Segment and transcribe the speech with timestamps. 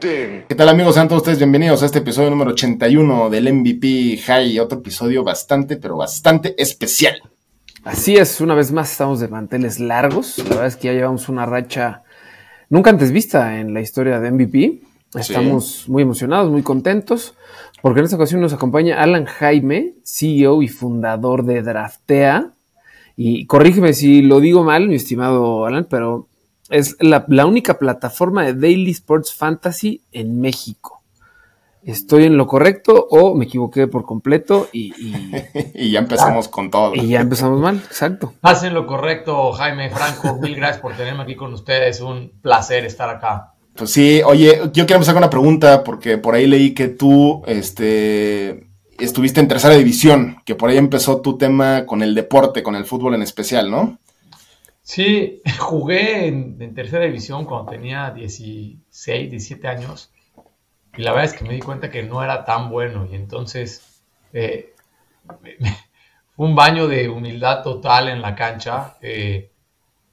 [0.00, 0.94] ¿Qué tal amigos?
[0.94, 5.76] Sean todos ustedes bienvenidos a este episodio número 81 del MVP High, otro episodio bastante,
[5.76, 7.20] pero bastante especial.
[7.82, 10.38] Así es, una vez más estamos de manteles largos.
[10.38, 12.04] La verdad es que ya llevamos una racha
[12.68, 14.82] nunca antes vista en la historia de MVP.
[15.14, 17.34] Estamos muy emocionados, muy contentos,
[17.82, 22.52] porque en esta ocasión nos acompaña Alan Jaime, CEO y fundador de Draftea.
[23.16, 26.28] Y corrígeme si lo digo mal, mi estimado Alan, pero
[26.70, 30.98] es la, la única plataforma de Daily Sports Fantasy en México.
[31.82, 34.68] ¿Estoy en lo correcto o me equivoqué por completo?
[34.72, 35.32] Y, y,
[35.74, 36.94] y ya empezamos con todo.
[36.94, 38.34] y ya empezamos mal, exacto.
[38.42, 40.38] Hacen lo correcto, Jaime Franco.
[40.40, 42.00] Mil gracias por tenerme aquí con ustedes.
[42.00, 43.54] Un placer estar acá.
[43.74, 47.42] Pues sí, oye, yo quiero empezar con una pregunta porque por ahí leí que tú
[47.46, 52.74] este, estuviste en tercera división, que por ahí empezó tu tema con el deporte, con
[52.74, 53.98] el fútbol en especial, ¿no?
[54.88, 60.10] Sí, jugué en, tercera división cuando tenía 16, 17 años.
[60.96, 63.06] Y la verdad es que me di cuenta que no era tan bueno.
[63.10, 64.74] Y entonces eh,
[66.34, 69.52] fue un baño de humildad total en la cancha eh,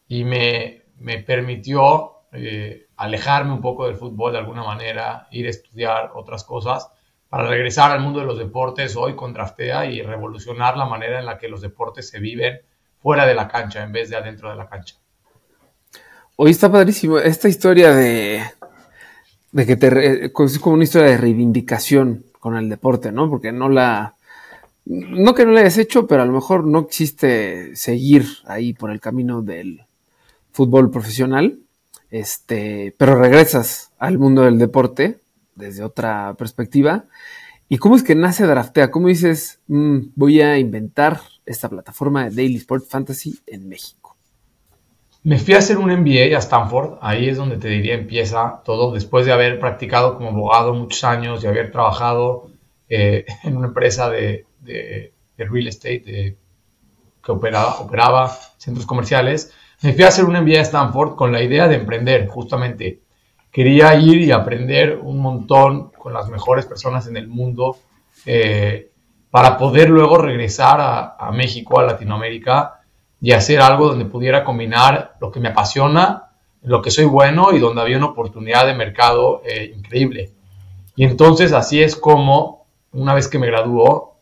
[0.09, 5.52] y me, me permitió eh, alejarme un poco del fútbol de alguna manera, ir a
[5.52, 6.92] estudiar otras cosas
[7.30, 11.26] para regresar al mundo de los deportes hoy con Draftea y revolucionar la manera en
[11.26, 12.59] la que los deportes se viven
[13.06, 14.95] fuera de la cancha en vez de adentro de la cancha.
[16.38, 18.42] Hoy está padrísimo esta historia de,
[19.52, 23.30] de que te, es como una historia de reivindicación con el deporte, ¿no?
[23.30, 24.16] Porque no la,
[24.85, 28.90] no que no la hayas hecho, pero a lo mejor no existe seguir ahí por
[28.90, 29.84] el camino del
[30.51, 31.59] fútbol profesional,
[32.09, 35.19] este, pero regresas al mundo del deporte
[35.53, 37.03] desde otra perspectiva.
[37.69, 38.90] ¿Y cómo es que nace Draftea?
[38.90, 44.16] ¿Cómo dices, mmm, voy a inventar esta plataforma de Daily Sport Fantasy en México?
[45.23, 48.94] Me fui a hacer un MBA a Stanford, ahí es donde te diría empieza todo,
[48.94, 52.50] después de haber practicado como abogado muchos años y haber trabajado
[52.88, 54.45] eh, en una empresa de,
[55.38, 56.38] real estate
[57.23, 59.51] que operaba, operaba centros comerciales.
[59.81, 63.00] Me fui a hacer un MBA a Stanford con la idea de emprender, justamente.
[63.51, 67.77] Quería ir y aprender un montón con las mejores personas en el mundo
[68.25, 68.91] eh,
[69.35, 72.79] para poder luego regresar a, México, a Latinoamérica
[73.19, 76.31] y hacer algo donde pudiera combinar lo que me apasiona,
[76.62, 80.31] lo que soy bueno y donde había una oportunidad de mercado eh, increíble.
[80.95, 84.19] Y entonces así es como, una vez que me graduó,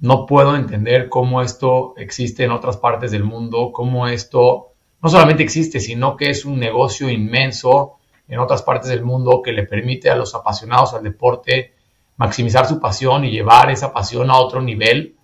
[0.00, 4.72] no puedo entender cómo esto existe en otras partes del mundo, cómo esto
[5.02, 7.94] no solamente existe, sino que es un negocio inmenso
[8.28, 11.77] en otras partes del mundo que le permite a los apasionados al deporte
[12.18, 15.14] maximizar su pasión y llevar esa pasión a otro nivel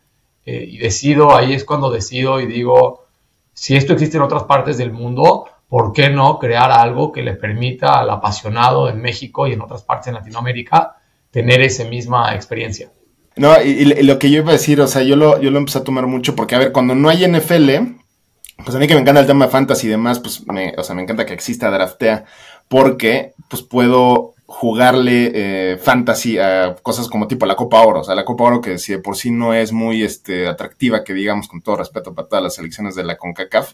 [0.47, 3.05] eh, y decido, ahí es cuando decido y digo,
[3.53, 7.35] si esto existe en otras partes del mundo, ¿por qué no crear algo que le
[7.35, 10.97] permita al apasionado en México y en otras partes de Latinoamérica
[11.31, 12.91] tener esa misma experiencia?
[13.37, 15.79] No, y, lo que yo iba a decir, o sea, yo lo, yo lo empecé
[15.79, 17.71] a tomar mucho porque, a ver, cuando no hay NFL,
[18.65, 20.85] pues a mí que me encanta el tema de fantasy y demás, pues me, o
[20.85, 22.25] sea, me encanta que exista Draftea
[22.69, 28.01] porque pues puedo jugarle eh, fantasy a cosas como tipo la Copa Oro.
[28.01, 31.03] O sea, la Copa Oro que si de por sí no es muy este, atractiva,
[31.03, 33.73] que digamos con todo respeto para todas las selecciones de la CONCACAF,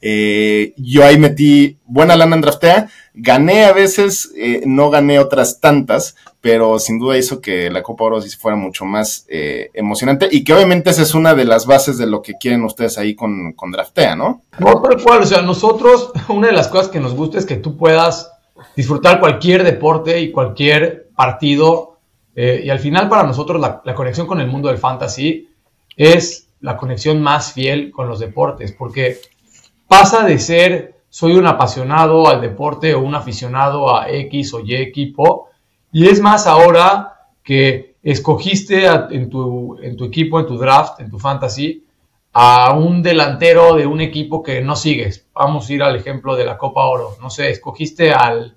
[0.00, 5.58] eh, yo ahí metí buena lana en draftea, gané a veces, eh, no gané otras
[5.58, 10.28] tantas, pero sin duda hizo que la Copa Oro sí fuera mucho más eh, emocionante
[10.30, 13.14] y que obviamente esa es una de las bases de lo que quieren ustedes ahí
[13.14, 14.42] con, con draftea, ¿no?
[14.58, 17.56] No, pero cual, o sea, nosotros, una de las cosas que nos gusta es que
[17.56, 18.30] tú puedas
[18.76, 21.98] disfrutar cualquier deporte y cualquier partido.
[22.34, 25.48] Eh, y al final para nosotros la, conexión con el mundo del fantasy
[25.96, 29.18] es la conexión más fiel con los deportes, porque
[29.88, 34.76] pasa de ser soy un apasionado al deporte o un aficionado a X o Y
[34.76, 35.48] equipo,
[35.90, 41.00] y es más ahora que escogiste a, en, tu, en tu equipo, en tu draft,
[41.00, 41.84] en tu fantasy,
[42.32, 45.26] a un delantero de un equipo que no sigues.
[45.34, 47.16] Vamos a ir al ejemplo de la Copa Oro.
[47.20, 48.54] No sé, escogiste al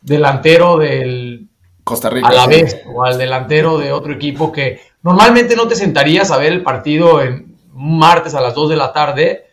[0.00, 1.48] delantero del
[1.84, 2.78] Costa Rica a la vez sí.
[2.94, 7.22] o al delantero de otro equipo que normalmente no te sentarías a ver el partido
[7.22, 9.46] en un martes a las 2 de la tarde,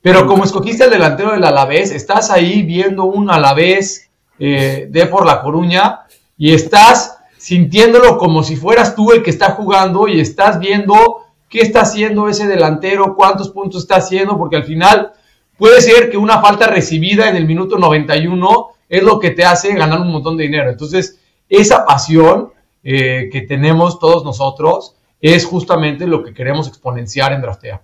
[0.00, 5.26] pero como escogiste al delantero del Alavés, estás ahí viendo un Alavés eh, de por
[5.26, 6.00] La Coruña
[6.38, 11.21] y estás sintiéndolo como si fueras tú el que está jugando y estás viendo
[11.52, 15.12] qué está haciendo ese delantero, cuántos puntos está haciendo, porque al final
[15.58, 19.74] puede ser que una falta recibida en el minuto 91 es lo que te hace
[19.74, 20.70] ganar un montón de dinero.
[20.70, 21.20] Entonces,
[21.50, 22.52] esa pasión
[22.82, 27.82] eh, que tenemos todos nosotros es justamente lo que queremos exponenciar en Draftea.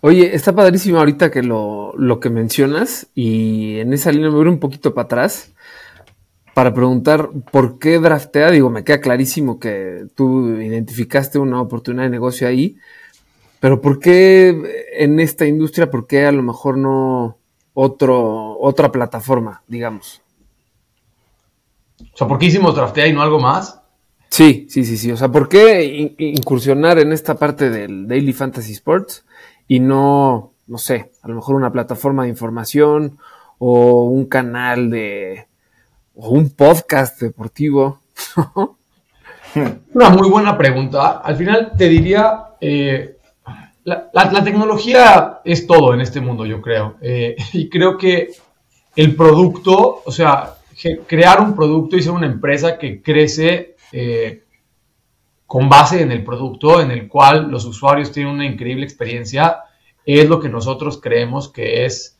[0.00, 4.48] Oye, está padrísimo ahorita que lo, lo que mencionas y en esa línea me voy
[4.48, 5.52] un poquito para atrás
[6.54, 8.50] para preguntar por qué draftea.
[8.50, 12.76] Digo, me queda clarísimo que tú identificaste una oportunidad de negocio ahí,
[13.60, 17.38] pero ¿por qué en esta industria, por qué a lo mejor no
[17.74, 20.20] otro, otra plataforma, digamos?
[22.12, 23.80] O sea, ¿por qué hicimos draftea y no algo más?
[24.28, 25.12] Sí, sí, sí, sí.
[25.12, 29.24] O sea, ¿por qué incursionar en esta parte del Daily Fantasy Sports
[29.68, 33.18] y no, no sé, a lo mejor una plataforma de información
[33.58, 35.46] o un canal de,
[36.14, 38.00] o un podcast deportivo?
[39.94, 41.18] Una muy buena pregunta.
[41.18, 43.16] Al final te diría, eh,
[43.84, 46.96] la, tecnología es todo en este mundo, yo creo.
[47.00, 48.30] Eh, y creo que
[48.96, 50.54] el producto, o sea,
[51.06, 54.44] crear un producto y ser una empresa que crece eh,
[55.46, 59.58] con base en el producto, en el cual los usuarios tienen una increíble experiencia,
[60.04, 62.18] es lo que nosotros creemos que es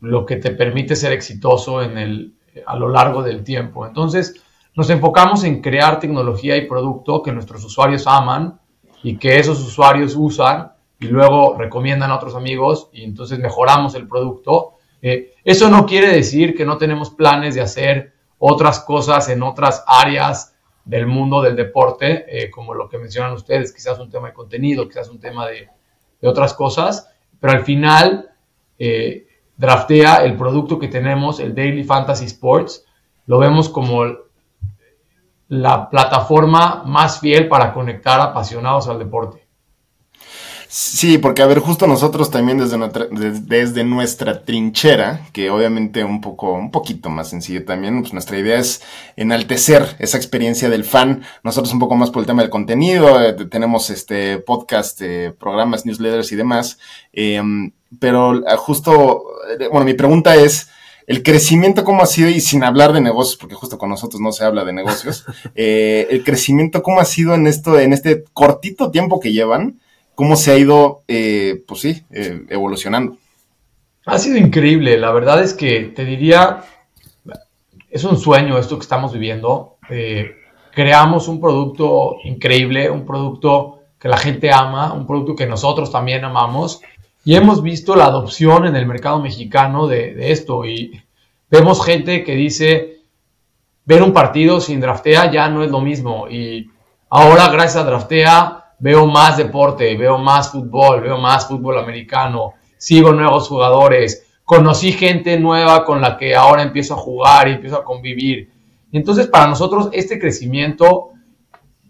[0.00, 2.34] lo que te permite ser exitoso en el,
[2.66, 3.86] a lo largo del tiempo.
[3.86, 4.42] Entonces,
[4.74, 8.60] nos enfocamos en crear tecnología y producto que nuestros usuarios aman
[9.02, 14.06] y que esos usuarios usan y luego recomiendan a otros amigos y entonces mejoramos el
[14.06, 14.74] producto.
[15.02, 19.82] Eh, eso no quiere decir que no tenemos planes de hacer otras cosas en otras
[19.86, 20.54] áreas
[20.84, 24.88] del mundo del deporte, eh, como lo que mencionan ustedes, quizás un tema de contenido,
[24.88, 25.68] quizás un tema de,
[26.22, 27.08] otras cosas,
[27.40, 28.30] pero al final
[28.78, 29.26] eh,
[29.60, 32.86] draftea el producto que tenemos, el Daily Fantasy Sports,
[33.26, 34.04] lo vemos como
[35.48, 39.46] la plataforma más fiel para conectar apasionados al deporte.
[40.72, 46.20] Sí, porque a ver, justo nosotros también desde nuestra, desde nuestra trinchera, que obviamente un
[46.20, 48.80] poco, un poquito más sencillo también, pues nuestra idea es
[49.16, 51.24] enaltecer esa experiencia del fan.
[51.42, 55.86] Nosotros un poco más por el tema del contenido, eh, tenemos este podcast, eh, programas,
[55.86, 56.78] newsletters y demás.
[57.12, 59.24] Em, pero ah, justo,
[59.58, 60.68] eh, bueno, mi pregunta es,
[61.08, 64.30] el crecimiento cómo ha sido, y sin hablar de negocios, porque justo con nosotros no
[64.30, 65.26] se habla de negocios,
[65.56, 69.80] el crecimiento cómo ha sido en esto, en este cortito tiempo que llevan,
[70.20, 73.16] cómo se ha ido, eh, pues sí, eh, evolucionando.
[74.04, 76.62] Ha sido increíble, la verdad es que te diría,
[77.88, 79.78] es un sueño esto que estamos viviendo.
[79.88, 80.32] Eh,
[80.74, 86.22] creamos un producto increíble, un producto que la gente ama, un producto que nosotros también
[86.22, 86.82] amamos
[87.24, 91.00] y hemos visto la adopción en el mercado mexicano de, de esto y
[91.50, 92.98] vemos gente que dice,
[93.86, 96.70] ver un partido sin draftea ya no es lo mismo y
[97.08, 103.12] ahora gracias a draftea veo más deporte, veo más fútbol, veo más fútbol americano, sigo
[103.12, 107.84] nuevos jugadores, conocí gente nueva con la que ahora empiezo a jugar y empiezo a
[107.84, 108.50] convivir.
[108.90, 111.10] Entonces para nosotros este crecimiento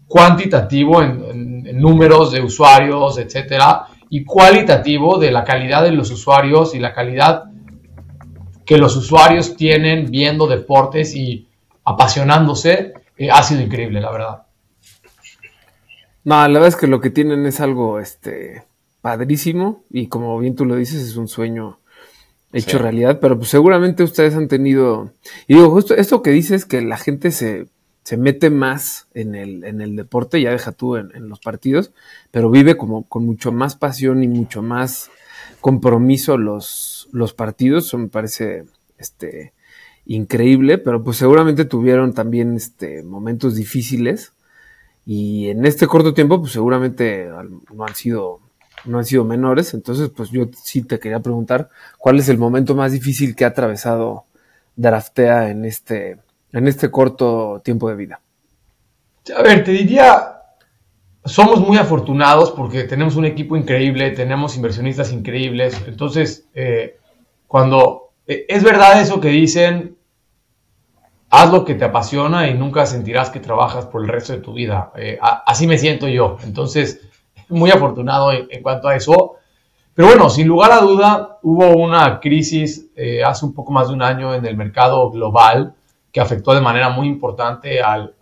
[0.07, 6.79] cuantitativo en, números de usuarios, etcétera, y cualitativo de la calidad de los usuarios y
[6.79, 7.45] la calidad
[8.65, 11.47] que los usuarios tienen viendo deportes y
[11.85, 14.43] apasionándose, eh, ha sido increíble, la verdad.
[16.23, 18.63] No, la verdad es que lo que tienen es algo este
[19.01, 21.79] padrísimo y como bien tú lo dices, es un sueño
[22.53, 25.11] hecho realidad, pero pues seguramente ustedes han tenido,
[25.47, 27.67] y digo, justo esto que dices que la gente se,
[28.03, 31.91] se mete más en el, en el deporte, ya deja tú en, los partidos,
[32.29, 35.09] pero vive como con mucho más pasión y mucho más
[35.61, 38.65] compromiso los, los partidos, eso me parece
[38.97, 39.53] este,
[40.05, 44.33] increíble, pero pues seguramente tuvieron también este, momentos difíciles
[45.05, 47.29] y en este corto tiempo, pues seguramente
[47.73, 48.39] no han sido,
[48.85, 49.73] no han sido menores.
[49.73, 53.49] Entonces, pues yo sí te quería preguntar cuál es el momento más difícil que ha
[53.49, 54.25] atravesado
[54.75, 56.17] Draftea en este,
[56.53, 58.21] en este corto tiempo de vida.
[59.35, 60.41] A ver, te diría,
[61.25, 65.81] somos muy afortunados porque tenemos un equipo increíble, tenemos inversionistas increíbles.
[65.87, 66.97] Entonces, eh,
[67.47, 69.97] cuando eh, es verdad eso que dicen,
[71.31, 74.53] haz lo que te apasiona y nunca sentirás que trabajas por el resto de tu
[74.53, 74.91] vida.
[74.97, 76.37] Eh, así me siento yo.
[76.43, 77.01] Entonces,
[77.49, 79.37] muy afortunado en, cuanto a eso.
[79.93, 83.93] Pero bueno, sin lugar a duda, hubo una crisis eh, hace un poco más de
[83.93, 85.73] un año en el mercado global
[86.11, 88.13] que afectó de manera muy importante al,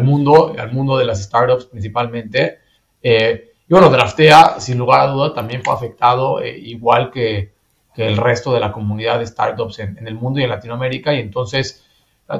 [0.00, 2.58] mundo, al mundo de las startups principalmente.
[3.02, 7.56] Eh, y bueno, Draftea, sin lugar a duda, también fue afectado igual que,
[7.96, 11.12] el resto de la comunidad de startups en, en, el mundo y en Latinoamérica.
[11.14, 11.87] Y entonces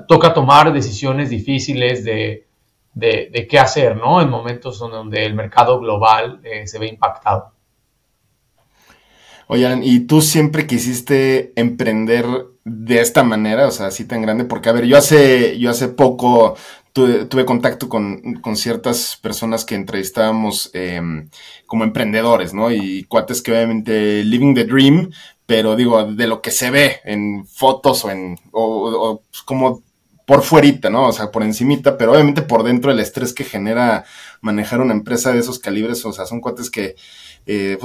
[0.06, 2.46] toca tomar decisiones difíciles de,
[2.94, 4.20] de, qué hacer, ¿no?
[4.20, 7.52] En momentos donde el mercado global eh, se ve impactado.
[9.46, 12.26] Oigan, ¿y tú siempre quisiste emprender
[12.64, 14.44] de esta manera, o sea, así tan grande?
[14.44, 16.54] Porque, a ver, yo hace, yo hace poco
[16.92, 21.30] tuve, contacto con, ciertas personas que entrevistábamos em,
[21.66, 22.70] como emprendedores, ¿no?
[22.70, 25.10] Y cuates que obviamente living the dream,
[25.48, 29.82] pero digo, de lo que se ve en fotos o en, o, pues, como
[30.26, 31.08] por fuerita, ¿no?
[31.08, 34.04] O sea, por encimita, pero obviamente por dentro el estrés que genera
[34.42, 36.96] manejar una empresa de esos calibres, o sea, son cuates que,
[37.46, 37.78] eh,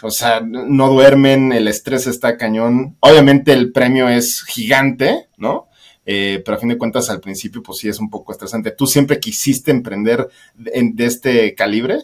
[0.00, 2.96] o sea, no duermen, el estrés está cañón.
[3.00, 5.68] Obviamente el premio es gigante, ¿no?
[6.06, 8.70] Eh, pero a fin de cuentas al principio pues sí es un poco estresante.
[8.70, 11.98] ¿Tú siempre quisiste emprender de este calibre?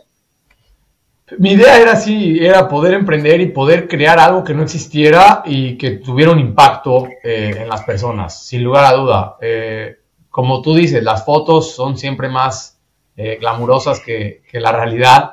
[1.38, 5.76] Mi idea era así, era poder emprender y poder crear algo que no existiera y
[5.76, 9.36] que tuviera un impacto eh, en las personas, sin lugar a duda.
[9.40, 9.96] Eh,
[10.30, 12.78] como tú dices, las fotos son siempre más
[13.16, 15.32] eh, glamurosas que, la realidad.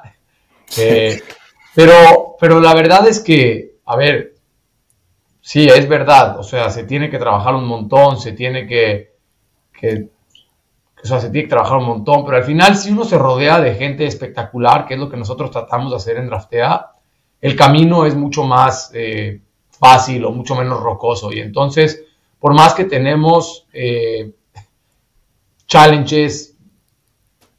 [1.75, 4.33] pero, pero la verdad es que, a ver,
[5.41, 9.13] sí, es verdad, o sea, se tiene que trabajar un montón, se tiene que,
[9.79, 10.07] que
[11.03, 13.59] o sea, se tiene que trabajar un montón, pero al final si uno se rodea
[13.59, 16.91] de gente espectacular, que es lo que nosotros tratamos de hacer en Draftea,
[17.41, 21.33] el camino es mucho más eh, fácil o mucho menos rocoso.
[21.33, 22.05] Y entonces,
[22.39, 24.31] por más que tenemos eh,
[25.67, 26.55] challenges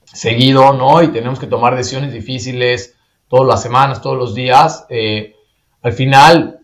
[0.05, 1.03] seguido, ¿no?
[1.03, 2.97] Y tenemos que tomar decisiones difíciles
[3.29, 5.35] todas las semanas, todos los días, eh,
[5.83, 6.61] al final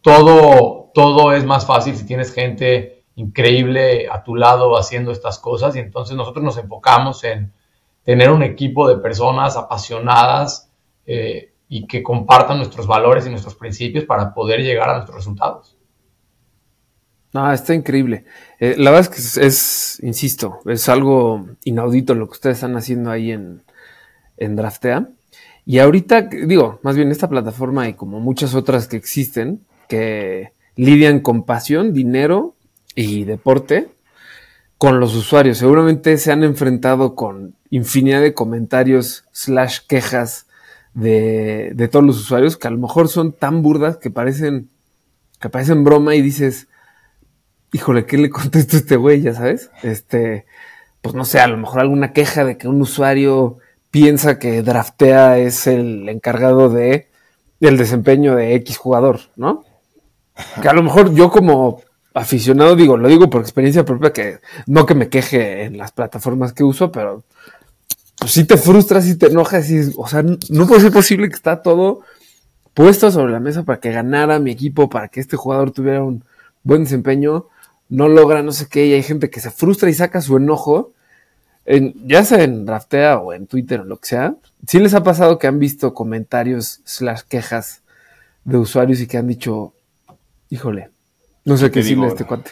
[0.00, 5.74] todo, todo es más fácil si tienes gente increíble a tu lado haciendo estas cosas
[5.74, 7.52] y entonces nosotros nos enfocamos en
[8.04, 10.70] tener un equipo de personas apasionadas
[11.06, 15.76] eh, y que compartan nuestros valores y nuestros principios para poder llegar a nuestros resultados.
[17.32, 18.24] No, está increíble.
[18.60, 23.10] Eh, la verdad es que es, insisto, es algo inaudito lo que ustedes están haciendo
[23.10, 23.62] ahí en,
[24.36, 25.08] en Draftea.
[25.64, 31.20] Y ahorita, digo, más bien esta plataforma y como muchas otras que existen, que lidian
[31.20, 32.55] con pasión, dinero
[32.96, 33.88] y deporte
[34.78, 35.58] con los usuarios.
[35.58, 40.46] Seguramente se han enfrentado con infinidad de comentarios slash quejas
[40.94, 44.70] de, de, todos los usuarios que a lo mejor son tan burdas que parecen,
[45.40, 46.68] que parecen broma y dices,
[47.72, 49.20] híjole, ¿qué le contesto a este güey?
[49.20, 50.46] Ya sabes, este,
[51.02, 53.58] pues no sé, a lo mejor alguna queja de que un usuario
[53.90, 57.08] piensa que draftea es el encargado de
[57.60, 59.64] el desempeño de X jugador, ¿no?
[60.60, 61.80] Que a lo mejor yo como
[62.16, 66.54] aficionado, digo, lo digo por experiencia propia, que no que me queje en las plataformas
[66.54, 67.24] que uso, pero
[68.18, 71.34] pues sí te frustras y te enojas y, o sea, no puede ser posible que
[71.34, 72.00] está todo
[72.72, 76.24] puesto sobre la mesa para que ganara mi equipo, para que este jugador tuviera un
[76.62, 77.48] buen desempeño,
[77.90, 80.94] no logra no sé qué, y hay gente que se frustra y saca su enojo,
[81.66, 85.02] en, ya sea en Draftea o en Twitter o lo que sea, sí les ha
[85.02, 87.82] pasado que han visto comentarios slash quejas
[88.44, 89.74] de usuarios y que han dicho,
[90.48, 90.95] híjole,
[91.46, 92.50] no sé qué decirle a este cuate.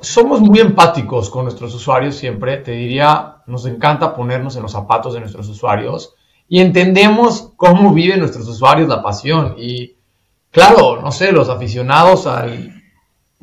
[0.00, 2.58] somos muy empáticos con nuestros usuarios siempre.
[2.58, 6.14] Te diría, nos encanta ponernos en los zapatos de nuestros usuarios
[6.46, 9.54] y entendemos cómo viven nuestros usuarios la pasión.
[9.58, 9.96] Y
[10.50, 12.82] claro, no sé, los aficionados al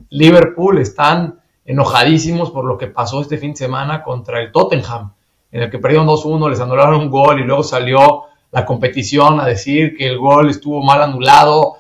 [0.10, 5.14] Liverpool están enojadísimos por lo que pasó este fin de semana contra el Tottenham,
[5.52, 9.46] en el que perdieron 2-1, les anularon un gol y luego salió la competición a
[9.46, 11.78] decir que el gol estuvo mal anulado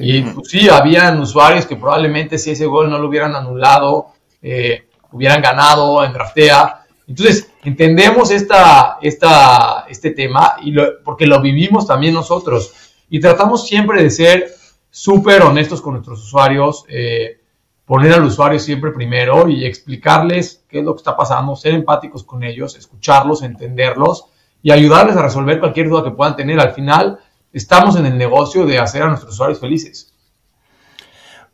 [0.00, 4.08] y pues, sí, habían usuarios que probablemente si ese gol no lo hubieran anulado,
[4.40, 6.84] eh, hubieran ganado en draftea.
[7.06, 12.72] Entonces, entendemos esta, esta, este tema y porque lo vivimos también nosotros.
[13.08, 14.54] Y tratamos siempre de ser
[14.90, 17.40] súper honestos con nuestros usuarios, eh,
[17.84, 22.24] poner al usuario siempre primero y explicarles qué es lo que está pasando, ser empáticos
[22.24, 24.26] con ellos, escucharlos, entenderlos
[24.62, 26.60] y ayudarles a resolver cualquier duda que puedan tener.
[26.60, 27.18] Al final,
[27.52, 30.12] estamos en el negocio de hacer a nuestros usuarios felices.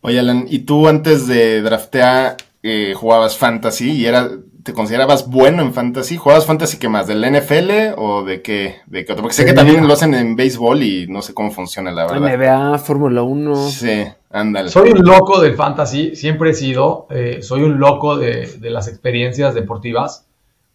[0.01, 4.31] Oye, Alan, ¿y tú antes de draftear eh, jugabas fantasy y era,
[4.63, 6.17] te considerabas bueno en fantasy?
[6.17, 7.09] ¿Jugabas fantasy qué más?
[7.09, 8.77] ¿Del NFL o de qué?
[8.87, 9.23] De qué otro?
[9.23, 12.37] Porque sé que también lo hacen en béisbol y no sé cómo funciona la verdad.
[12.37, 13.57] NBA, Fórmula 1.
[13.71, 14.69] Sí, ándale.
[14.69, 17.09] Soy un loco del fantasy, siempre he sido.
[17.11, 20.27] Eh, soy un loco de, las experiencias deportivas.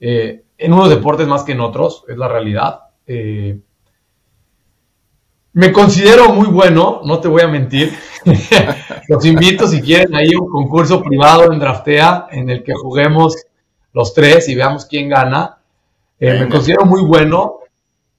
[0.02, 2.82] Eh, en unos deportes más que en otros, es la realidad.
[3.08, 3.58] Eh,
[5.54, 7.94] me considero muy bueno, no te voy a mentir.
[9.08, 13.36] los invito si quieren ahí un concurso privado en Draftea en el que juguemos
[13.94, 15.60] los tres y veamos quién gana.
[16.20, 17.60] Eh, me considero muy bueno,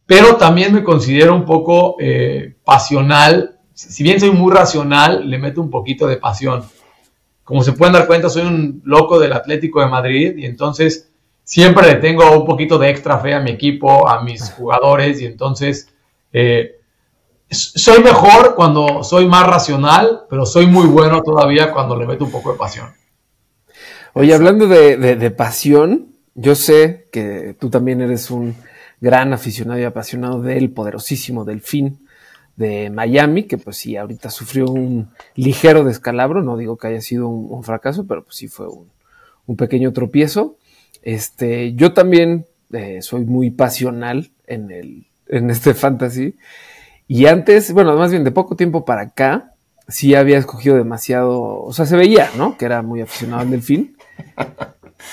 [0.06, 3.58] pero también me considero un poco eh, pasional.
[3.72, 6.64] Si bien soy muy racional, le meto un poquito de pasión.
[7.42, 11.10] como se pueden dar cuenta, soy un loco del Atlético de Madrid y entonces
[11.42, 15.26] siempre le tengo un poquito de extra fe a mi equipo, a mis jugadores y
[15.26, 15.92] entonces
[16.32, 16.73] eh,
[17.54, 22.30] soy mejor cuando soy más racional, pero soy muy bueno todavía cuando le meto un
[22.30, 22.88] poco de pasión.
[24.12, 28.54] Oye, hablando de, pasión, yo sé que tú también eres un
[29.00, 32.06] gran aficionado y apasionado del poderosísimo Delfín
[32.56, 37.28] de Miami, que pues sí, ahorita sufrió un ligero descalabro, no digo que haya sido
[37.28, 40.58] un, fracaso, pero pues sí fue un, pequeño tropiezo.
[41.02, 46.36] Este, yo también eh, soy muy pasional en, el, en este fantasy.
[47.06, 49.52] Y antes, bueno, más bien de poco tiempo para acá,
[49.88, 52.56] sí había escogido demasiado, o sea, se veía, ¿no?
[52.56, 53.96] Que era muy aficionado al delfín.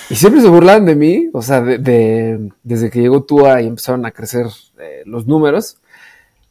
[0.09, 4.05] Y siempre se burlaban de mí, o sea, de, desde que llegó Tua y empezaron
[4.05, 4.45] a crecer
[4.79, 5.77] eh, los números,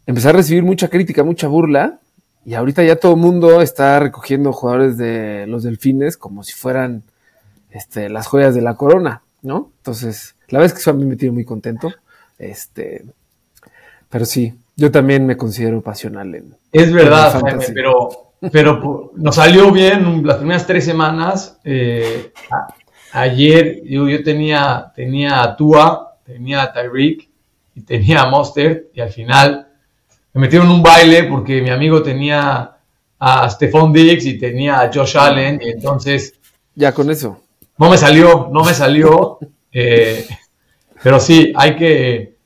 [0.07, 2.01] empecé a recibir mucha crítica, mucha burla,
[2.45, 7.03] y ahorita ya todo el mundo está recogiendo jugadores de los delfines como si fueran
[7.71, 9.71] este, las joyas de la corona, ¿no?
[9.79, 11.93] Entonces, la verdad es que eso a mí me tiene muy contento.
[12.39, 13.05] Este,
[14.09, 16.57] pero sí, yo también me considero pasional en.
[16.73, 17.39] Es verdad,
[17.75, 21.59] pero pero nos salió bien las primeras tres semanas.
[21.63, 22.33] Eh,
[23.13, 27.29] ayer yo, yo tenía, tenía a Tua, tenía a Tyreek
[27.75, 29.69] y tenía a Monster y al final
[30.33, 32.77] me metieron un baile porque mi amigo tenía
[33.19, 36.33] a Stephon Diggs y tenía a Josh Allen y entonces...
[36.75, 37.43] Ya con eso.
[37.77, 39.39] No me salió, no me salió.
[39.73, 40.27] Eh,
[41.01, 42.39] pero sí, hay que,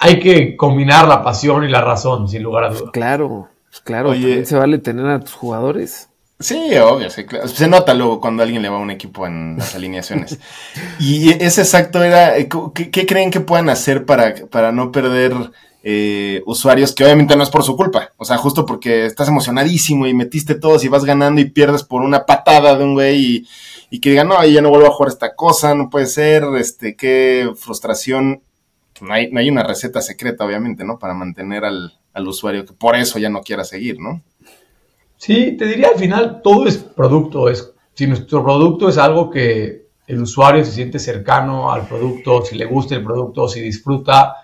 [0.00, 2.90] hay que combinar la pasión y la razón, sin lugar a dudas.
[2.92, 3.48] Claro.
[3.68, 6.08] Pues claro, Oye, se vale tener a tus jugadores.
[6.40, 10.38] Sí, obvio, se nota luego cuando alguien le va a un equipo en las alineaciones.
[11.00, 15.34] y ese exacto era, eh, ¿qué, creen que puedan hacer para, para no perder
[15.82, 18.12] eh, usuarios que obviamente no es por su culpa?
[18.18, 22.02] O sea, justo porque estás emocionadísimo y metiste todos y vas ganando y pierdes por
[22.02, 23.48] una patada de un güey
[23.90, 26.94] y, que digan, no, ya no vuelvo a jugar esta cosa, no puede ser, este,
[26.94, 28.42] qué frustración.
[29.02, 30.98] No hay, no hay una receta secreta, obviamente, ¿no?
[30.98, 34.22] Para mantener al, al usuario que por eso ya no quiera seguir, ¿no?
[35.16, 37.48] Sí, te diría al final todo es producto.
[37.48, 42.56] Es, si nuestro producto es algo que el usuario se siente cercano al producto, si
[42.56, 44.36] le gusta el producto, si disfruta,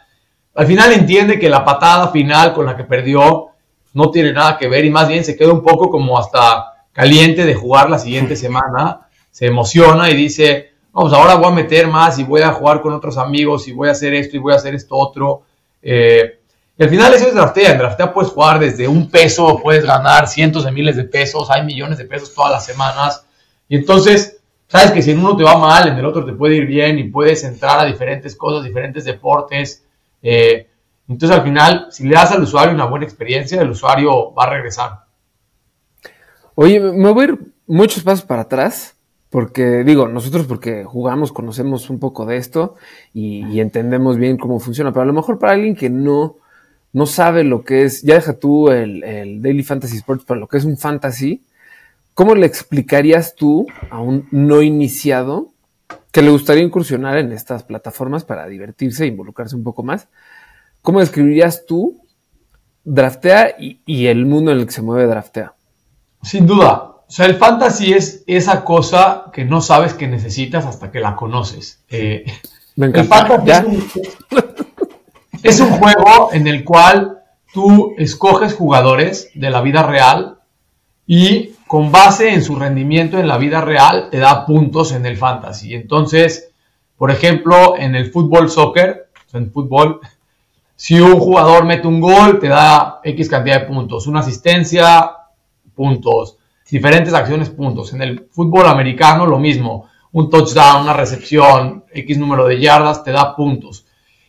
[0.54, 3.48] al final entiende que la patada final con la que perdió
[3.94, 7.44] no tiene nada que ver y más bien se queda un poco como hasta caliente
[7.44, 12.18] de jugar la siguiente semana, se emociona y dice, vamos, ahora voy a meter más
[12.18, 14.56] y voy a jugar con otros amigos y voy a hacer esto y voy a
[14.56, 15.42] hacer esto otro.
[15.82, 16.38] Eh,
[16.78, 17.72] y al final eso es draftea.
[17.72, 21.64] En draftea puedes jugar desde un peso, puedes ganar cientos de miles de pesos, hay
[21.64, 23.26] millones de pesos todas las semanas.
[23.68, 26.56] Y entonces, sabes que si en uno te va mal, en el otro te puede
[26.56, 29.84] ir bien y puedes entrar a diferentes cosas, diferentes deportes.
[30.22, 30.68] Eh,
[31.08, 34.50] entonces al final, si le das al usuario una buena experiencia, el usuario va a
[34.50, 35.04] regresar.
[36.54, 38.93] Oye, me voy a ir muchos pasos para atrás,
[39.34, 42.76] porque digo, nosotros porque jugamos, conocemos un poco de esto
[43.12, 46.36] y, y entendemos bien cómo funciona, pero a lo mejor para alguien que no
[46.92, 50.58] no sabe lo que es, ya deja tú el, Daily Fantasy Sports, pero lo que
[50.58, 51.42] es un fantasy,
[52.14, 55.48] ¿cómo le explicarías tú a un no iniciado
[56.12, 60.06] que le gustaría incursionar en estas plataformas para divertirse e involucrarse un poco más?
[60.80, 62.00] ¿Cómo describirías tú
[62.84, 65.54] Draftea y, y, el mundo en el que se mueve Draftea?
[66.22, 66.93] Sin duda.
[67.14, 71.14] O sea, el fantasy es esa cosa que no sabes que necesitas hasta que la
[71.14, 71.78] conoces.
[71.88, 72.24] Eh,
[72.74, 73.64] Me encanta.
[75.44, 77.22] Es un juego en el cual
[77.52, 80.38] tú escoges jugadores de la vida real
[81.06, 85.16] y con base en su rendimiento en la vida real te da puntos en el
[85.16, 85.72] fantasy.
[85.72, 86.50] Entonces,
[86.98, 90.00] por ejemplo, en el fútbol soccer, en fútbol,
[90.74, 94.08] si un jugador mete un gol, te da X cantidad de puntos.
[94.08, 95.12] Una asistencia,
[95.76, 96.38] puntos.
[96.70, 97.92] Diferentes acciones, puntos.
[97.92, 99.88] En el fútbol americano, lo mismo.
[100.12, 103.86] Un touchdown, una recepción, X número de yardas, te da puntos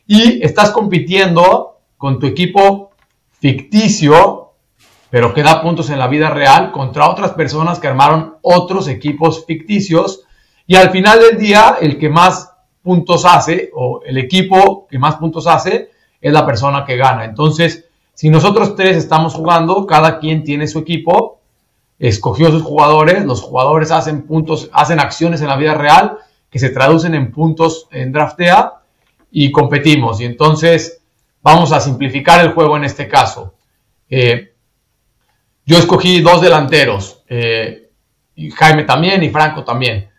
[0.08, 2.92] y estás compitiendo con tu equipo
[3.40, 4.54] ficticio,
[5.10, 9.46] pero que da puntos en la vida real, contra otras personas que armaron otros equipos
[9.46, 10.24] ficticios.
[10.68, 15.16] Y al final del día, el que más puntos hace, o el equipo que más
[15.16, 17.26] puntos hace, es la persona que gana.
[17.26, 21.40] Entonces, si nosotros tres estamos jugando, cada quien tiene su equipo,
[22.00, 26.18] escogió sus jugadores, los jugadores hacen puntos, hacen acciones en la vida real
[26.50, 28.74] que se traducen en puntos en draftea
[29.32, 30.22] y competimos.
[30.22, 31.02] Y entonces
[31.42, 33.56] vamos a simplificar el juego en este caso.
[34.10, 34.54] Eh,
[35.66, 37.90] yo escogí dos delanteros, eh,
[38.56, 40.10] Jaime también y Franco también.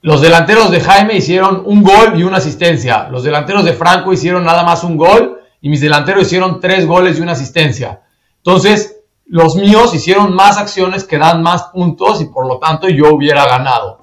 [0.00, 3.08] Los delanteros de Jaime hicieron un gol y una asistencia.
[3.08, 7.18] Los delanteros de Franco hicieron nada más un gol y mis delanteros hicieron tres goles
[7.18, 8.02] y una asistencia.
[8.38, 13.14] Entonces, los míos hicieron más acciones que dan más puntos y por lo tanto yo
[13.14, 14.00] hubiera ganado.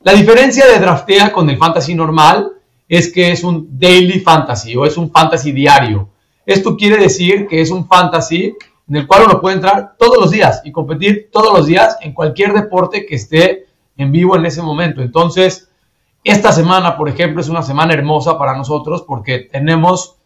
[0.00, 2.52] La diferencia de draftea con el fantasy normal
[2.88, 6.08] es que es un daily fantasy o es un fantasy diario.
[6.44, 8.54] Esto quiere decir que es un fantasy
[8.88, 12.12] en el cual uno puede entrar todos los días y competir todos los días en
[12.12, 15.00] cualquier deporte que esté en vivo en ese momento.
[15.00, 15.70] Entonces,
[16.22, 20.16] esta semana, por ejemplo, es una semana hermosa para nosotros porque tenemos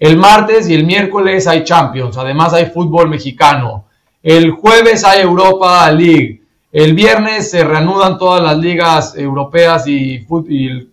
[0.00, 3.84] el martes y el miércoles hay Champions, además hay fútbol mexicano.
[4.22, 6.42] El jueves hay Europa League.
[6.72, 10.90] El viernes se reanudan todas las ligas europeas y, el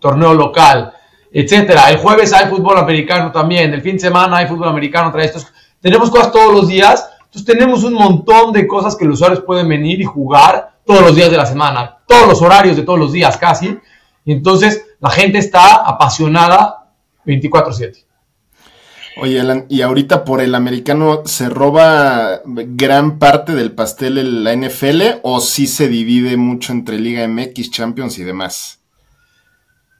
[0.00, 0.92] torneo local,
[1.30, 1.90] etcétera.
[1.90, 3.72] El jueves hay fútbol americano también.
[3.72, 5.12] El fin de semana hay fútbol americano.
[5.12, 5.46] Trae estos.
[5.80, 7.08] Tenemos cosas todos los días.
[7.26, 11.14] Entonces tenemos un montón de cosas que los usuarios pueden venir y jugar todos los
[11.14, 13.78] días de la semana, todos los horarios de todos los días casi.
[14.26, 16.90] Entonces la gente está apasionada
[17.24, 18.04] 24/7.
[19.16, 24.56] Oye, Alan, ¿y ahorita por el americano se roba gran parte del pastel en la
[24.56, 28.80] NFL o sí se divide mucho entre Liga MX, Champions y demás?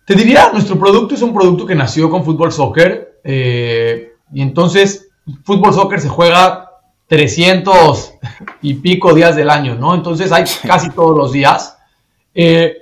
[0.04, 5.08] Te diría, nuestro producto es un producto que nació con fútbol soccer eh, y entonces
[5.44, 6.72] fútbol soccer se juega
[7.06, 8.14] 300
[8.62, 9.94] y pico días del año, ¿no?
[9.94, 11.78] Entonces hay casi todos los días.
[12.34, 12.78] Eh,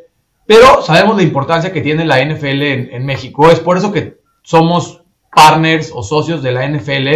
[0.47, 3.51] pero sabemos la importancia que tiene la NFL en México.
[3.51, 5.02] Es por eso que somos
[5.35, 7.09] partners o socios de la NFL.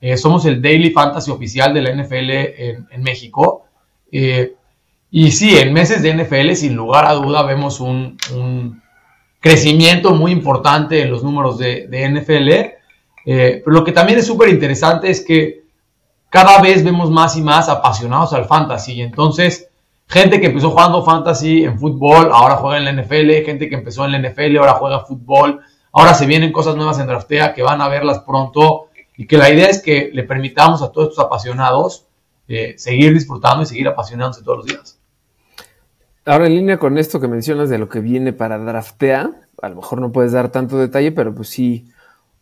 [0.00, 3.64] Eh, somos el Daily Fantasy oficial de la NFL en, México.
[4.12, 4.54] Eh,
[5.10, 8.82] y sí, en meses de NFL, sin lugar a duda, vemos un,
[9.40, 12.48] crecimiento muy importante en los números de, NFL.
[13.26, 15.64] Eh, pero lo que también es súper interesante es que
[16.30, 19.00] cada vez vemos más y más apasionados al fantasy.
[19.00, 19.68] Entonces,
[20.08, 23.44] gente que empezó jugando fantasy en fútbol, ahora juega en la NFL.
[23.44, 25.60] Gente que empezó en la NFL, ahora juega fútbol.
[25.96, 29.48] Ahora se vienen cosas nuevas en Draftea que van a verlas pronto y que la
[29.48, 32.06] idea es que le permitamos a todos estos apasionados
[32.48, 34.98] eh, seguir disfrutando y seguir apasionándose todos los días.
[36.26, 39.30] Ahora, en línea con esto que mencionas de lo que viene para Draftea,
[39.62, 41.86] a lo mejor no puedes dar tanto detalle, pero pues sí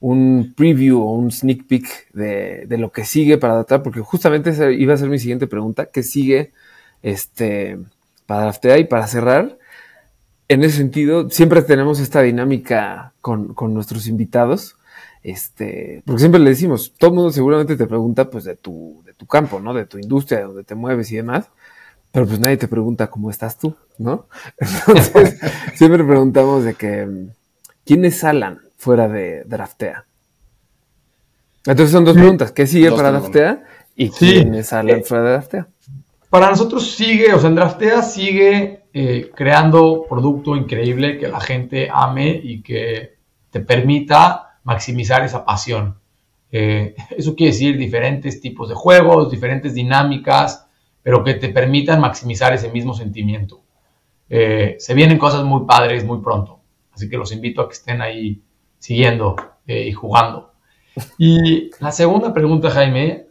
[0.00, 4.94] un preview o un sneak peek de, lo que sigue para Draftea, porque justamente iba
[4.94, 6.52] a ser mi siguiente pregunta, ¿qué sigue
[7.02, 7.78] este,
[8.26, 8.78] para Draftea?
[8.78, 9.58] Y para cerrar,
[10.52, 14.76] en ese sentido, siempre tenemos esta dinámica con, nuestros invitados.
[15.22, 19.14] Este, porque siempre le decimos, todo el mundo seguramente te pregunta pues de tu, de
[19.14, 19.72] tu campo, ¿no?
[19.72, 21.46] De tu industria, de donde te mueves y demás.
[22.10, 24.26] Pero pues nadie te pregunta cómo estás tú, ¿no?
[24.58, 25.38] Entonces,
[25.74, 27.08] siempre preguntamos de que
[27.86, 30.04] ¿quién es Alan fuera de Draftea?
[31.64, 32.52] Entonces son dos preguntas.
[32.52, 33.64] ¿Qué sigue para Draftea?
[33.94, 35.68] ¿Y quién es Alan eh, fuera de Draftea?
[36.28, 41.88] Para nosotros sigue, o sea, en Draftea sigue eh, creando producto increíble que la gente
[41.90, 43.14] ame y que
[43.50, 45.98] te permita maximizar esa pasión.
[46.50, 50.66] Eh, eso quiere decir diferentes tipos de juegos, diferentes dinámicas,
[51.02, 53.62] pero que te permitan maximizar ese mismo sentimiento.
[54.28, 56.60] Eh, se vienen cosas muy padres muy pronto,
[56.92, 58.42] así que los invito a que estén ahí
[58.78, 60.52] siguiendo y jugando.
[61.16, 63.26] Y la segunda pregunta, Jaime,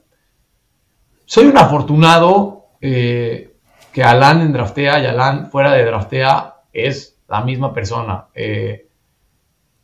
[1.25, 2.69] soy un afortunado
[3.91, 8.27] que Alan en Draftea y Alan fuera de Draftea es la misma persona.
[8.33, 8.87] Eh,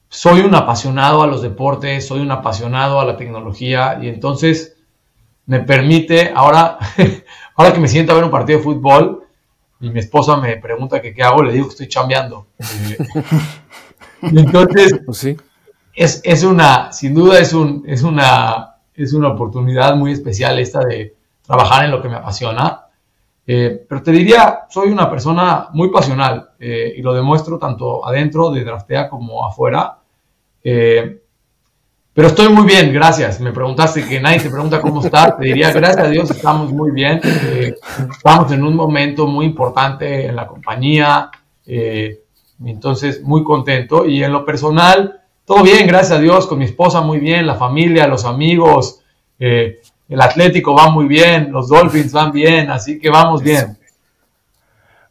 [0.09, 4.77] soy un apasionado a los deportes, soy un apasionado a la tecnología y entonces
[5.45, 6.77] me permite, ahora,
[7.55, 9.23] ahora que me siento a ver un partido de fútbol
[9.79, 12.47] y mi esposa me pregunta que qué hago, le digo que estoy chambeando.
[12.59, 12.97] Eh,
[14.23, 15.37] y entonces, pues sí.
[15.93, 20.79] es, es, una, sin duda es, un, es, una, es una oportunidad muy especial esta
[20.79, 21.15] de
[21.45, 22.86] trabajar en lo que me apasiona
[23.49, 28.51] eh, pero te diría, soy una persona muy pasional eh, y lo demuestro tanto adentro
[28.51, 29.99] de Draftea como afuera.
[30.61, 31.21] Eh,
[32.11, 33.39] pero estoy muy bien, gracias.
[33.39, 35.37] Me preguntaste que nadie te pregunta cómo estás.
[35.37, 37.21] Te diría, gracias a Dios, estamos muy bien.
[38.11, 41.31] estamos en un momento muy importante en la compañía.
[42.65, 44.05] entonces, muy contento.
[44.05, 47.55] Y en lo personal, todo bien, gracias a Dios, con mi esposa muy bien, la
[47.55, 48.99] familia, los amigos
[50.09, 53.77] el Atlético va muy bien, los Dolphins van bien, así que vamos bien.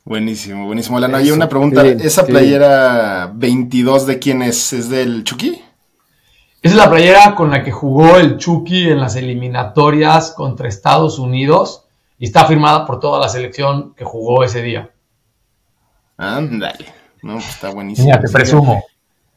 [0.04, 1.00] Buenísimo, buenísimo.
[1.00, 1.84] Lana, hay una pregunta.
[1.84, 4.72] ¿Esa playera 22 de quién es?
[4.72, 5.60] ¿Es del Chucky?
[6.62, 11.18] Esa es la playera con la que jugó el Chucky en las eliminatorias contra Estados
[11.18, 11.84] Unidos
[12.18, 14.90] y está firmada por toda la selección que jugó ese día.
[16.16, 16.86] Ándale.
[17.22, 18.06] No, pues está buenísimo.
[18.06, 18.84] Mira, te presumo.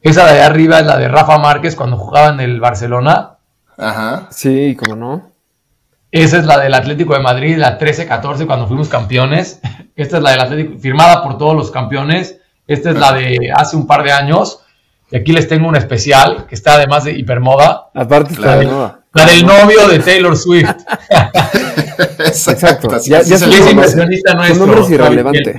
[0.00, 3.38] Esa de arriba es la de Rafa Márquez cuando jugaba en el Barcelona.
[3.76, 4.28] Ajá.
[4.30, 5.29] Sí, cómo no.
[6.12, 9.60] Esa es la del Atlético de Madrid, la 13-14 cuando fuimos campeones.
[9.94, 12.38] Esta es la del Atlético, firmada por todos los campeones.
[12.66, 14.60] Esta es la de hace un par de años.
[15.12, 17.90] Y aquí les tengo una especial que está además de hipermoda.
[17.94, 19.00] Aparte está de moda.
[19.12, 20.70] La del novio de Taylor Swift.
[22.18, 22.88] Exacto.
[23.04, 23.30] Ya- es
[23.70, 24.66] inversionista Su nuestro.
[24.66, 25.56] nombre es irrelevante.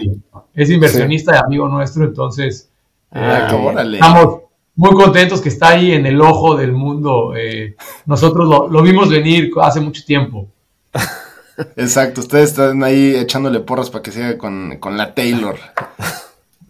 [0.53, 2.67] Es inversionista y amigo nuestro, entonces
[3.13, 3.55] Ah, eh.
[3.55, 3.97] Órale.
[3.97, 4.40] estamos
[4.81, 7.33] muy contentos que está ahí en el ojo del mundo.
[7.37, 7.75] eh,
[8.07, 10.47] nosotros lo, lo vimos venir hace mucho tiempo.
[11.75, 15.55] Exacto, ustedes están ahí echándole porras para que siga con, con la Taylor.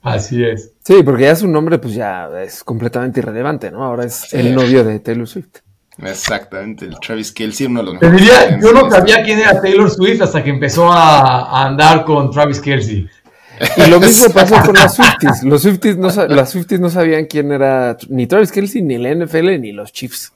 [0.02, 0.72] Así es.
[0.84, 3.84] Sí, porque ya su nombre pues ya es completamente irrelevante, ¿no?
[3.84, 4.38] Ahora es Sí.
[4.38, 5.60] el novio de Taylor Swift.
[6.04, 8.20] Exactamente, el Travis Kelce, uno de los mejores.
[8.22, 12.30] diría, yo no sabía quién era Taylor Swift hasta que empezó a, a andar con
[12.32, 13.08] Travis Kelsey.
[13.78, 15.44] Y lo mismo pasó con las Swifties.
[15.44, 19.60] Los Swifties no, las Swifties no sabían quién era ni Travis Kelsey, ni la NFL,
[19.60, 20.34] ni los Chiefs.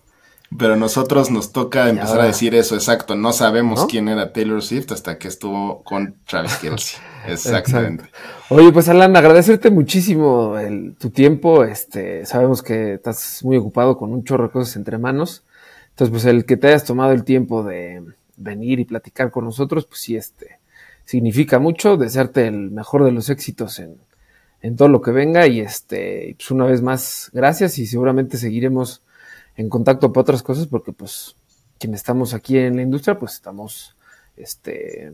[0.57, 3.15] Pero nosotros nos toca empezar ahora- a decir eso, exacto.
[3.15, 3.87] No sabemos ¿No?
[3.87, 6.97] quién era Taylor Swift hasta que estuvo con Travis Kelce.
[7.27, 8.05] Exactamente.
[8.49, 11.63] Oye, pues Alan, agradecerte muchísimo el- tu tiempo.
[11.63, 15.43] Este, sabemos que estás muy ocupado con un chorro de cosas entre manos.
[15.89, 18.03] Entonces, pues el que te hayas tomado el tiempo de
[18.37, 20.59] venir y platicar con nosotros, pues sí, este,
[21.05, 21.97] significa mucho.
[21.97, 23.97] Desearte el mejor de los éxitos en,
[24.61, 25.47] en todo lo que venga.
[25.47, 29.01] Y este, pues una vez más, gracias y seguramente seguiremos
[29.55, 31.35] en contacto para otras cosas porque pues
[31.79, 33.95] quienes estamos aquí en la industria, pues estamos
[34.37, 35.13] este,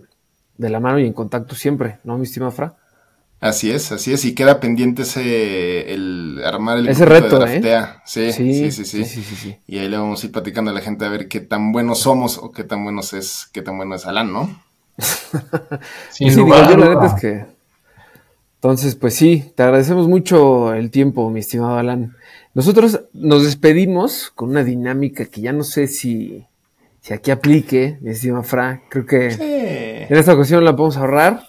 [0.58, 2.78] de la mano y en contacto siempre, ¿no, mi estimado Fra?
[3.40, 4.24] Así es, así es.
[4.24, 7.60] Y queda pendiente ese, el armar el Ese grupito de reto, ¿eh?
[7.60, 8.04] draftea.
[8.06, 9.58] Sí, sí, sí, sí, sí, sí, sí, sí.
[9.66, 12.00] Y ahí le vamos a ir platicando a la gente a ver qué tan buenos
[12.00, 14.64] somos o qué tan buenos es, qué tan bueno es Alan, ¿no?
[16.10, 16.90] Sin sí, digo, lugar a yo la duda.
[16.90, 17.46] neta es que.
[18.56, 22.16] Entonces, pues sí, te agradecemos mucho el tiempo, mi estimado Alan.
[22.54, 26.46] Nosotros nos despedimos con una dinámica que ya no sé si,
[27.02, 28.82] si aquí aplique, mi estimado Fra.
[28.90, 29.30] Creo que
[30.10, 31.48] en esta ocasión la podemos ahorrar.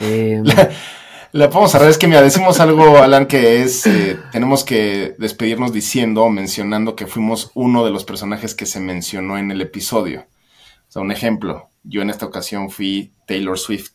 [0.00, 0.42] Eh,
[1.32, 5.74] La podemos cerrar, es que mira, decimos algo, Alan, que es, eh, tenemos que despedirnos
[5.74, 10.22] diciendo o mencionando que fuimos uno de los personajes que se mencionó en el episodio.
[10.88, 13.90] O sea, un ejemplo, yo en esta ocasión fui Taylor Swift,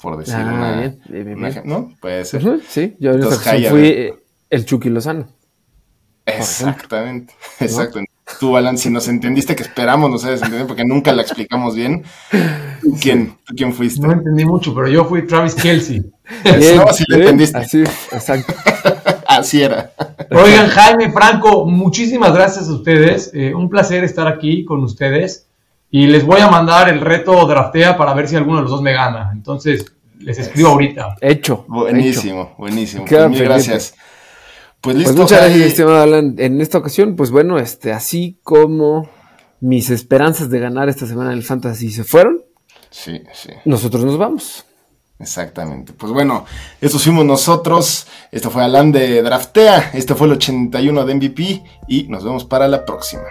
[0.00, 1.62] por decir Ah, una, bien, bien, bien, una bien.
[1.62, 1.92] ejem- ¿no?
[2.00, 2.42] Puede ser.
[2.68, 4.14] sí, yo en esta Entonces, ocasión fui eh,
[4.50, 5.26] el Chucky Lozano.
[6.26, 8.00] Exactamente, exacto.
[8.40, 12.02] Tú, Alan, si nos entendiste, que esperamos nos hayas entendido, porque nunca la explicamos bien.
[12.80, 14.00] ¿Tú quién, ¿Tú quién fuiste?
[14.06, 16.10] No entendí mucho, pero yo fui Travis Kelsey.
[16.42, 17.58] Bien, no, sí le bien, entendiste.
[17.58, 18.54] Así, exacto.
[19.28, 19.92] Así era.
[20.30, 23.30] Oigan, Jaime, Franco, muchísimas gracias a ustedes.
[23.34, 25.46] Eh, un placer estar aquí con ustedes.
[25.96, 28.82] Y les voy a mandar el reto draftea para ver si alguno de los dos
[28.82, 29.30] me gana.
[29.32, 31.14] Entonces, les escribo ahorita.
[31.20, 31.52] Hecho.
[31.52, 31.64] hecho.
[31.68, 33.04] Buenísimo, buenísimo.
[33.04, 33.94] Queda Pues mil gracias.
[34.80, 35.12] Pues listo.
[35.12, 35.48] Pues muchas Jai.
[35.50, 36.34] gracias, estimado Alan.
[36.38, 39.08] En esta ocasión, pues bueno, este, así como
[39.60, 42.42] mis esperanzas de ganar esta semana en el Fantasy se fueron,
[42.90, 44.64] Sí, sí, nosotros nos vamos.
[45.20, 45.92] exactamente.
[45.92, 46.44] Pues bueno,
[46.80, 48.08] estos fuimos nosotros.
[48.32, 49.90] Esto fue Alan de Draftea.
[49.94, 51.62] Este fue el 81 de MVP.
[51.86, 53.22] Y nos vemos para la próxima.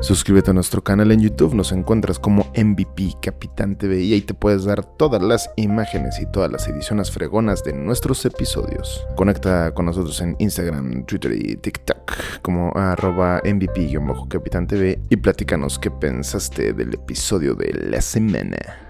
[0.00, 4.32] Suscríbete a nuestro canal en YouTube, nos encuentras como MVP Capitán TV y ahí te
[4.32, 9.06] puedes dar todas las imágenes y todas las ediciones fregonas de nuestros episodios.
[9.14, 12.00] Conecta con nosotros en Instagram, Twitter y TikTok
[12.40, 18.89] como arroba MVP-Capitán TV y platícanos qué pensaste del episodio de la semana.